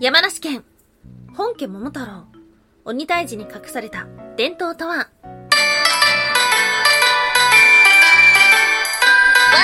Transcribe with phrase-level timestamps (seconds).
[0.00, 0.64] 山梨県、
[1.36, 2.26] 本家桃太郎、
[2.84, 4.96] 鬼退治に隠された伝統とは？
[4.96, 5.08] ワン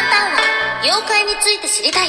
[0.09, 2.09] タンは妖怪について知りたい。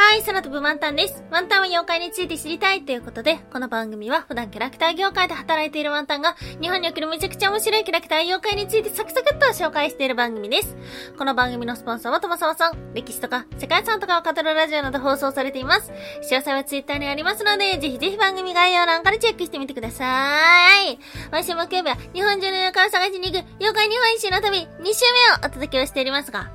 [0.00, 1.24] はい、空飛ぶワンタンです。
[1.28, 10.76] ワンタンは妖怪について知りたいということで、この番組は普段キャラクター業界で働いているワンタンが、日本におけるめちゃくちゃ面白いキャラクター妖怪についてサクサクっと紹介している番組です。
[11.18, 15.90] この番組のスポンサーはともさまさん、歴史とか世界遺産とかを語るラジオなど放送されています。
[15.90, 20.96] 詳細はツイッターにありますので、ぜひぜひ番組概要欄からチェックしてみてください。
[21.32, 26.52] 毎週木曜日は日本中の妖怪を探しに行く妖怪日本一周の旅2週目をお届けをしておりますが、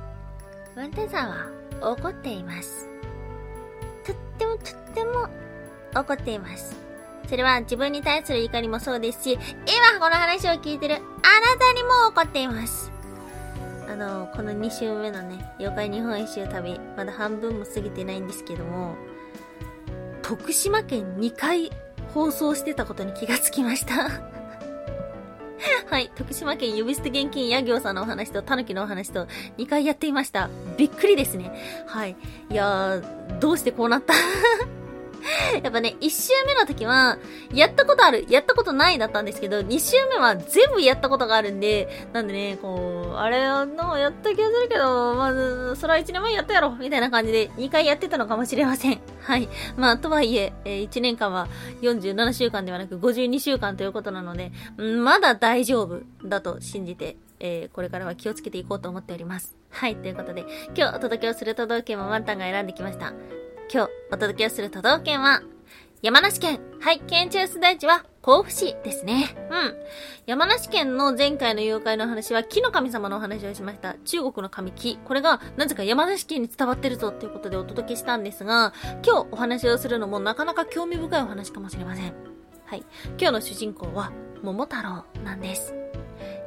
[0.74, 1.46] ワンタンさんは
[1.82, 2.93] 怒っています。
[4.38, 5.28] とってもとっても
[5.94, 6.76] 怒っています。
[7.28, 11.02] それは自分に対する怒りもそうですし、今この話を聞いてるあな
[11.58, 12.90] たにも怒っています。
[13.88, 18.96] あの、この2週目のね、妖怪日本一周旅、まだ半分も過ぎてないんですけども、
[20.22, 21.70] 徳島県2回
[22.12, 24.33] 放送してたことに気がつきました
[25.90, 26.10] はい。
[26.14, 29.26] 徳島県呼び捨て現金や行さんのお話と、たぬきのお話と、
[29.58, 30.50] 2回やっていました。
[30.76, 31.50] びっくりですね。
[31.86, 32.16] はい。
[32.50, 34.14] いやー、どうしてこうなった？
[35.62, 37.18] やっぱね、1周目の時は、
[37.52, 49.00] やったことある、やったことないだったんですけど、2周目は全部やったことがあるんで、なんでね、こう、あれあのやった気がするけど、まず、それは1年前やったやろ、みたいな感じで2回やってたのかもしれません。
[49.22, 49.48] はい。
[49.76, 51.48] まあ、とはいえ、えー、1年間は
[51.80, 59.56] 47週間ではなく52週間ということなので、まだ大丈夫だと信じて、えー、これからは気をつけていこうと思っております。
[59.70, 60.44] はい、ということで、
[60.76, 63.12] 今日お届けをする都道府県もワンタンが選んできました。
[63.72, 65.42] 今日お届けをする都道府県は、
[66.02, 66.60] 山梨県。
[66.80, 69.34] はい、県中ス大地は甲府市ですね。
[69.50, 69.74] うん。
[70.26, 73.94] 山梨県の前回の妖怪の話は木の神様のお話をしました。
[74.04, 74.98] 中国の神木。
[74.98, 82.14] これがなぜか山梨県に伝わってるぞっていうことでお届けしたんですが、今日お話をするのもなかなか興味深いお話かもしれません。
[82.66, 82.84] はい。
[83.18, 85.74] 今日の主人公は桃太郎なんです。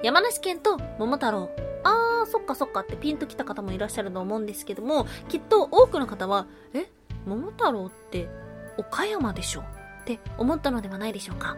[0.04, 1.50] 山梨県と桃太郎。
[1.84, 6.86] あー、そっかそっかってピンときた方もいらっしゃると思うんですけども、きっと多くの方は、え？
[7.28, 8.30] 桃太郎って
[8.78, 9.62] 岡山でしょ?
[9.62, 9.64] っ
[10.06, 11.58] て思ったのではないでしょうか。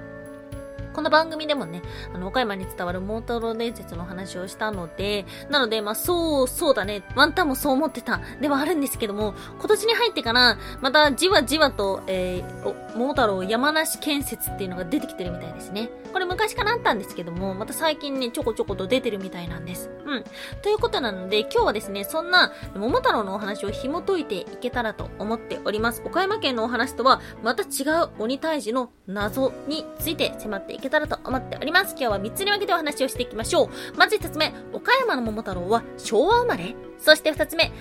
[1.00, 1.82] この番組でもね、
[2.14, 15.90] あの、岡山に伝わるモートロ伝説の話をしたので、なので、まあ、そう、そうだね、ワンタンもそう思ってた、ではあるんですけども、今年に入ってから、またじわじわと、えー、桃太郎山梨建設っていうのが出てきてるみたいですね。
[16.12, 19.90] これ昔からあったんですけども、また最近ね、ちょこちょこと出てるみたいなんです。
[20.06, 20.24] うん。
[20.62, 26.02] ということなので、今日はですね、そんな桃太郎のお話を紐解いていけたらと思っております。
[26.04, 31.92] 岡山県のお話とは、また違う鬼退治の謎について迫っていけたらと思っております。
[31.92, 33.70] 今日は3つに分けてお話をしていきましょう。
[33.98, 37.72] まず1つ目、岡山の桃太郎は昭和生まれそして2つ目、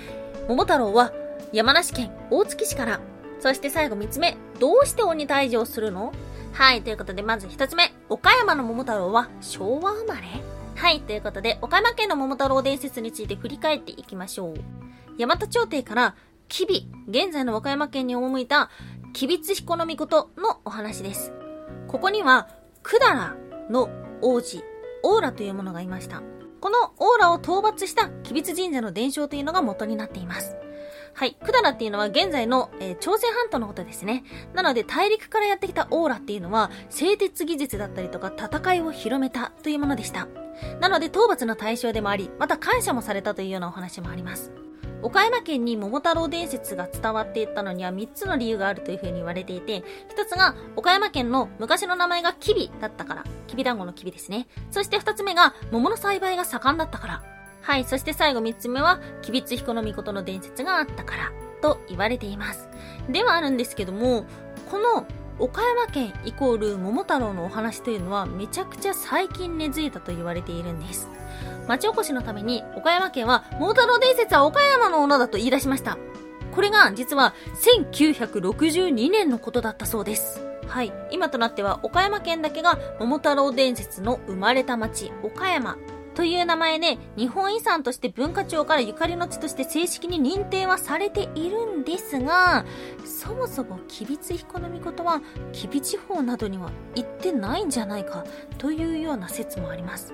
[0.48, 1.12] 桃太郎は
[1.52, 3.00] 山梨県大月市から。
[3.40, 6.12] そして最後3つ目、どうして鬼退治をするの？
[6.52, 10.22] はい、ということでまず1つ目、岡山の桃太郎は昭和生まれ
[10.74, 14.54] はい、ということで、岡山県の桃太郎伝説について振り返っていきましょう。
[15.18, 16.14] 大和朝廷から、
[16.48, 18.70] 吉備、現在の和歌山県に赴いた、
[19.12, 21.32] 吉備津彦の御事のお話です。
[21.88, 22.48] ここには、
[22.90, 23.90] 百済の
[24.22, 24.64] 王子、
[25.02, 26.22] オーラというものがいました。
[26.58, 30.56] このオーラを討伐した吉備津神社の伝承というのが元になっています。
[31.12, 31.36] はい。
[31.40, 34.24] 百済っていうのは現在の、えー、朝鮮半島のことですね。
[34.54, 40.26] なので大陸からやってきたオーラっていうのは製鉄技術だったりとか戦いを広めたというものでした。
[40.80, 44.50] なので討伐の対象でもあり、また感謝もされたというようなお話もあります。
[45.02, 49.84] 岡山県に桃太郎伝説が伝わっていったのには3つの理由があるというふうに言われていて、1
[50.28, 54.48] つが岡山県の昔の名前がキビだったから、きび団子のきびですね。
[54.70, 57.22] そして2つ目が桃の栽培が盛んだったから。
[57.62, 62.68] はい、そして最後3つ目は、吉備津彦の御の伝説があったから、と言われています。
[63.08, 64.24] ではあるんですけども、
[64.70, 65.06] この
[65.38, 71.08] 岡山県イコール桃太郎のお話というのはめちゃくちゃ最近根付いたと言われているんです。
[71.68, 75.96] 町おこしのために岡山県は桃太郎伝説は岡山のものだと言い出しました。
[76.52, 80.44] これが実は1962年のことだったそうです。
[80.66, 80.92] はい。
[81.12, 85.78] 今となっては岡山県だけが桃太郎伝説の生まれた町、岡山
[86.18, 92.64] という名前で日本遺産として文化庁からゆかりの地として正式に認定はされているんですが、
[93.04, 95.22] そもそも吉備津彦の御事は
[95.52, 98.24] 吉備地方などには行ってないんじゃないか
[98.58, 100.12] というような説もあります。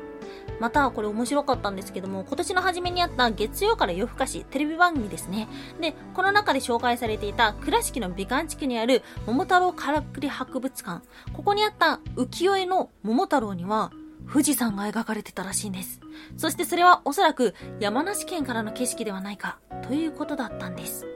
[0.60, 5.48] また、これ面白かったんですけども、今年の初めにあった月曜から夜更かし、テレビ番組ですね。
[5.80, 11.02] で、この中で紹介されていた倉敷の美観地区にある桃太郎からくり博物館。
[11.32, 13.90] ここにあった浮世絵の桃太郎には、
[14.26, 16.00] 富士山が描かれてたらしいんです。
[16.36, 21.06] そしてそれはおそらく山梨県からの景色ではないか、ということだったんです。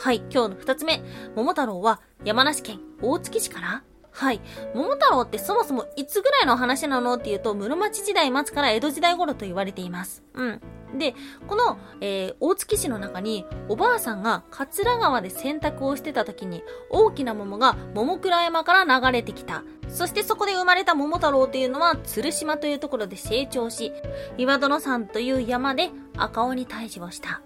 [0.00, 1.02] はい、今日の二つ目。
[1.34, 3.82] 桃太郎は山梨県大月市から？
[4.10, 4.40] はい。
[4.74, 7.14] 桃太郎ってそもそもいつぐらいの話なの？
[7.14, 10.22] っていうと、室町時代末から江戸時代頃と言われています。
[10.34, 10.60] うん。
[10.98, 11.14] で、
[11.46, 19.64] この、えー、大月市の中に、おばあさんが桂川で洗濯をしてた時に、大きな桃が桃倉山から流れてきた。
[19.88, 23.92] そしてそこで生まれた桃太郎っていうのは、鶴島というところで成長し、
[24.38, 27.42] 岩殿山という山で赤鬼退治をした。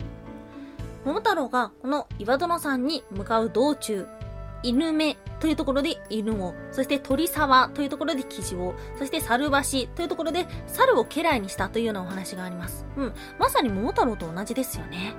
[1.04, 4.06] 桃太郎がこの岩殿山に向かう道中、
[4.62, 12.87] 犬目というところで犬を、そして鳥沢というところで生地を、そして猿橋というところで猿を家来にしたというようなお話があります。
[12.97, 13.12] うん。
[13.38, 15.14] まさに桃太郎と同じですよね。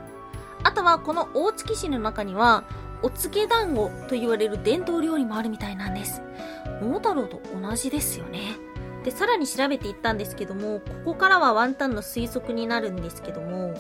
[0.64, 2.64] あとはこの大月市の中には、
[3.04, 6.22] お告げ団子と言われる伝統料理もあるみたいなんです。
[6.82, 8.58] 桃太郎と同じですよね。
[9.04, 13.76] で、さらに調べていったんですけども、ここからはワンタンの推測になるんですけども、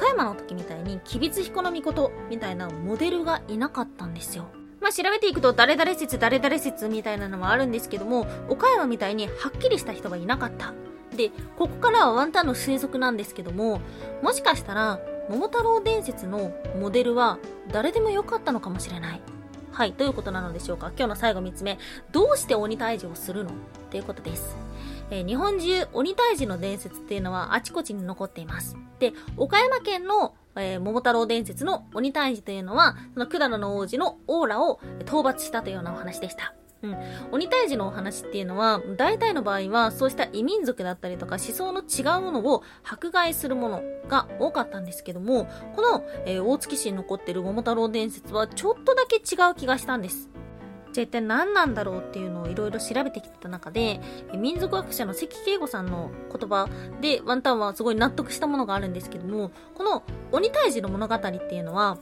[0.00, 4.46] 岡山の時みたいに、吉備津彦の御事みたいなモデルがいなかったんですよ。
[4.80, 10.72] まあ、調べていくと、誰々説、誰々説みたいなのはあるんですけども、岡山みたいにはっきりした人がいなかった。
[11.14, 13.82] で、ここからはワンタンの推測なんですけども、
[14.22, 16.50] もしかしたら、桃太郎伝説の
[16.80, 17.38] モデルは
[17.70, 19.20] 誰でもよかったのかもしれない。
[19.70, 21.78] はい、どういうことなのでしょうか今日の最後3つ目。
[22.10, 23.50] どうして鬼退治をするの？
[23.50, 23.52] っ
[23.90, 24.56] ていうことです。
[25.10, 28.76] えー日本中鬼退治の伝説っていうのはあちこちに残っています。
[28.98, 36.54] で、岡山県の、えー桃太郎伝説の鬼退治というのは、その管野王子のオーラを討伐したというようなお話でした。
[36.82, 36.96] うん。
[37.30, 45.46] 鬼退治のお話っていうのは、大体の場合は、そうした異民族だったりとか思想の違うものを迫害するものが多かったんですけども、
[45.76, 50.30] この、えー大月市に残ってる桃太郎伝説はちょっとだけ違う気がしたんです。
[50.92, 54.00] じゃあ一体何なんだろうっていうのをいろいろ調べてきた中で、
[54.34, 56.68] 民族学者の関慶吾さんの言葉
[57.00, 60.02] でワンタンはすごい納得したものがあるんですけども、この
[60.32, 61.98] 鬼退治の物語っていうのは、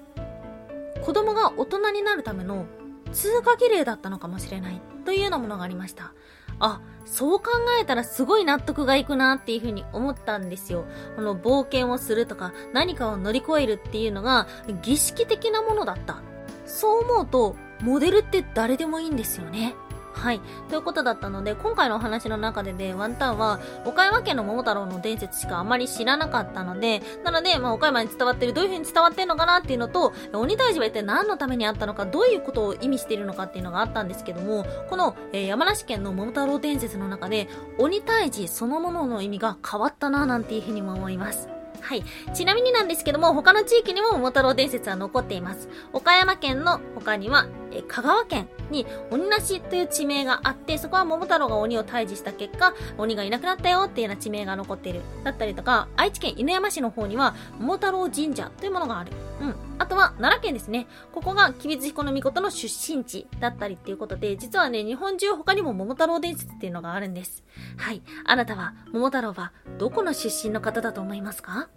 [1.02, 2.66] 子供が大人になるための
[3.12, 6.12] 通過儀礼だったのかもしれないというようなものがありました。
[6.60, 7.50] あ、そう考
[7.80, 10.84] えたらすごい納得がいくなっていうふうに思ったんですよ。
[11.16, 14.46] この冒険をするとか何かを乗り越えるっていうのが
[14.82, 16.22] 儀式的なものだった。
[16.66, 19.74] そう思うと、モデルって誰でもいいんですよね。
[20.18, 20.40] はい。
[20.68, 37.48] ということだったので、今回のお話の中でで、ワンタンは、岡山県の桃太郎の伝説しかあまり知らなかったので、なので、まあ、岡山に伝わってる、どういう風に伝わってるのかなっていうのと、鬼退治は一体何のためにあったのか、どういうことを意味しているのかっていうのがあったんですけども、この、えー山梨県の桃太郎伝説の中で、
[37.78, 41.57] 鬼退治そのものの意味が変わったな、なんていう風にも思います。
[41.80, 42.04] はい。
[42.34, 45.68] ちなみになんですけども、他の地域にも桃太郎伝説は残っています。
[45.92, 55.02] 岡山県の他には、え香川県に鬼なしという地名があって、そこは桃太郎が鬼を退治した結果、鬼がいなくなったよっていうような地名が残っている。
[55.24, 59.12] だったりとか、愛知県犬山市の方には、桃太郎神社というものがある。
[59.40, 59.54] うん。
[59.78, 60.88] あとは、奈良県ですね。
[61.12, 67.44] ここが、吉備彦の御の出身地だったりっていうことで、実はね、日本中他にも桃太郎伝説っていうのがあるんです。
[67.76, 68.02] はい。
[68.24, 71.52] あなたは、桃太郎は、どこの出身の方だと思いますか？
[71.52, 71.68] ワン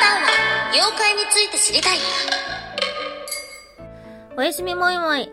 [0.00, 1.98] タンは妖怪について知りたい。
[4.36, 5.30] おやすみもいもい。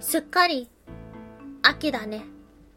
[0.00, 0.68] すっかり、
[1.62, 2.24] 秋だね。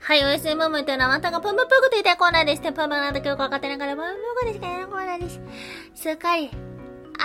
[0.01, 2.61] はい、おやすみもいもいというのは、またがぷむぷぐと言いたいコーナーです。
[2.61, 4.07] ぷむぷぐなんだかよくわかってないから、ぷむ
[4.41, 5.41] ぷぐでしか言えないコーナーです。
[5.93, 6.49] すっかり、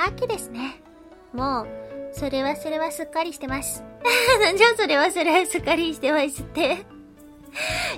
[0.07, 0.83] 秋ですね。
[1.33, 1.69] もう、
[2.13, 3.83] それはそれはすっかりしてます。
[4.59, 6.85] じゃあそれはそれはすっかりしてますって。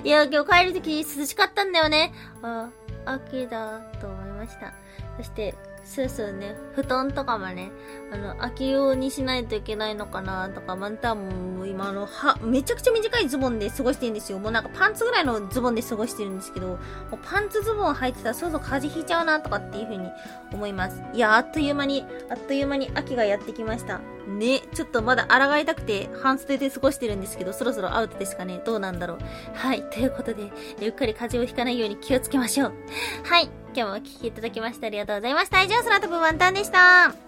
[0.03, 2.13] いや、今日帰るとき涼しかったんだよね。
[2.43, 2.69] あ、
[3.05, 4.73] 秋だと思いました。
[5.17, 5.55] そして、
[5.87, 7.71] そうそうね、布団とかもね、
[8.11, 14.37] あの、秋用にしないといけないのかなとか、ワンタンも今の、は、めちゃくちゃ短いズボンで過ごしてるんですよ。
[14.37, 16.77] もうなんかパンツぐらいのズボンで過ごしてるんですけど、もう
[17.23, 20.09] パンツズボン履いてたらそろそろ風邪ひいちゃうなとかっていう風に
[20.51, 21.01] 思います。
[21.13, 24.01] いや、あっという間に、あっという間に秋がやってきました。
[24.27, 29.17] ね、ちょっとまだ抗いたくて半袖で過ごしてるんですけど、そろそろアウトですかねどうなんだろう
[29.53, 30.51] はい、ということで、
[30.81, 32.73] ゆっくり風邪をひかないように気をつけましょう。
[33.23, 35.61] はい、今日もお聞きいただきましてありがとうございました。
[35.61, 37.26] 以上、空飛ぶワンタンでした。